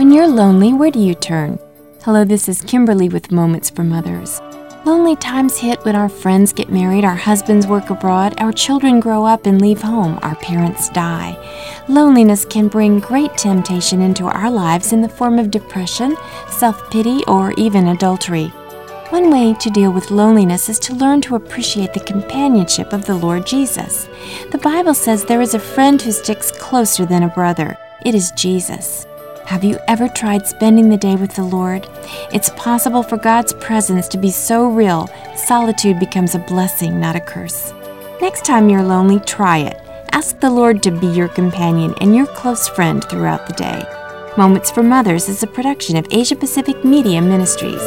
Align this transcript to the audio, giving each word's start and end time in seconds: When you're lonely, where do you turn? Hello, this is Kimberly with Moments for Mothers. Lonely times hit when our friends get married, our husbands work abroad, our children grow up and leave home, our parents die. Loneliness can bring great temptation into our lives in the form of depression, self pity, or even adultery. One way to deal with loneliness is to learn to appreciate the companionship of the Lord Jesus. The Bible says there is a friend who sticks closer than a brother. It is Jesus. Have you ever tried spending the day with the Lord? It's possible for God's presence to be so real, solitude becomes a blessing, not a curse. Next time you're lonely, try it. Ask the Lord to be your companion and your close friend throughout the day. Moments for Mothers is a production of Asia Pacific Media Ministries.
When 0.00 0.10
you're 0.10 0.26
lonely, 0.26 0.72
where 0.72 0.90
do 0.90 0.98
you 0.98 1.14
turn? 1.14 1.58
Hello, 2.04 2.24
this 2.24 2.48
is 2.48 2.62
Kimberly 2.62 3.10
with 3.10 3.30
Moments 3.30 3.68
for 3.68 3.84
Mothers. 3.84 4.40
Lonely 4.86 5.14
times 5.14 5.58
hit 5.58 5.84
when 5.84 5.94
our 5.94 6.08
friends 6.08 6.54
get 6.54 6.72
married, 6.72 7.04
our 7.04 7.14
husbands 7.14 7.66
work 7.66 7.90
abroad, 7.90 8.40
our 8.40 8.50
children 8.50 8.98
grow 8.98 9.26
up 9.26 9.44
and 9.44 9.60
leave 9.60 9.82
home, 9.82 10.18
our 10.22 10.36
parents 10.36 10.88
die. 10.88 11.36
Loneliness 11.86 12.46
can 12.46 12.68
bring 12.68 13.00
great 13.00 13.36
temptation 13.36 14.00
into 14.00 14.24
our 14.24 14.50
lives 14.50 14.94
in 14.94 15.02
the 15.02 15.08
form 15.10 15.38
of 15.38 15.50
depression, 15.50 16.16
self 16.48 16.90
pity, 16.90 17.22
or 17.28 17.52
even 17.58 17.88
adultery. 17.88 18.46
One 19.10 19.30
way 19.30 19.52
to 19.60 19.68
deal 19.68 19.92
with 19.92 20.10
loneliness 20.10 20.70
is 20.70 20.78
to 20.78 20.94
learn 20.94 21.20
to 21.20 21.34
appreciate 21.34 21.92
the 21.92 22.00
companionship 22.00 22.94
of 22.94 23.04
the 23.04 23.16
Lord 23.16 23.44
Jesus. 23.46 24.08
The 24.50 24.56
Bible 24.56 24.94
says 24.94 25.26
there 25.26 25.42
is 25.42 25.52
a 25.52 25.58
friend 25.58 26.00
who 26.00 26.10
sticks 26.10 26.50
closer 26.52 27.04
than 27.04 27.24
a 27.24 27.28
brother. 27.28 27.76
It 28.06 28.14
is 28.14 28.30
Jesus. 28.30 29.04
Have 29.50 29.64
you 29.64 29.80
ever 29.88 30.06
tried 30.06 30.46
spending 30.46 30.90
the 30.90 30.96
day 30.96 31.16
with 31.16 31.34
the 31.34 31.42
Lord? 31.42 31.84
It's 32.32 32.50
possible 32.50 33.02
for 33.02 33.16
God's 33.16 33.52
presence 33.54 34.06
to 34.06 34.16
be 34.16 34.30
so 34.30 34.68
real, 34.68 35.10
solitude 35.34 35.98
becomes 35.98 36.36
a 36.36 36.38
blessing, 36.38 37.00
not 37.00 37.16
a 37.16 37.20
curse. 37.20 37.74
Next 38.20 38.44
time 38.44 38.68
you're 38.68 38.84
lonely, 38.84 39.18
try 39.18 39.58
it. 39.58 39.76
Ask 40.12 40.38
the 40.38 40.50
Lord 40.50 40.84
to 40.84 40.92
be 40.92 41.08
your 41.08 41.26
companion 41.26 41.96
and 42.00 42.14
your 42.14 42.26
close 42.26 42.68
friend 42.68 43.02
throughout 43.02 43.48
the 43.48 43.54
day. 43.54 43.82
Moments 44.36 44.70
for 44.70 44.84
Mothers 44.84 45.28
is 45.28 45.42
a 45.42 45.48
production 45.48 45.96
of 45.96 46.06
Asia 46.12 46.36
Pacific 46.36 46.84
Media 46.84 47.20
Ministries. 47.20 47.82